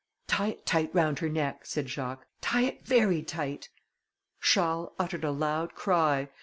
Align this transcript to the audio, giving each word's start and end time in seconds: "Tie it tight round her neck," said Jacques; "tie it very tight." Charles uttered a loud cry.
"Tie 0.25 0.47
it 0.47 0.65
tight 0.65 0.89
round 0.95 1.19
her 1.19 1.29
neck," 1.29 1.63
said 1.63 1.87
Jacques; 1.87 2.25
"tie 2.41 2.63
it 2.63 2.83
very 2.83 3.21
tight." 3.21 3.69
Charles 4.41 4.93
uttered 4.97 5.23
a 5.23 5.29
loud 5.29 5.75
cry. 5.75 6.27